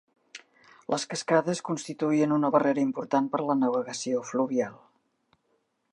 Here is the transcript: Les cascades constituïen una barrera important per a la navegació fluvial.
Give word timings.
Les 0.93 1.03
cascades 1.11 1.61
constituïen 1.67 2.33
una 2.39 2.51
barrera 2.57 2.85
important 2.87 3.31
per 3.35 3.43
a 3.43 3.45
la 3.51 3.59
navegació 3.61 4.25
fluvial. 4.31 4.75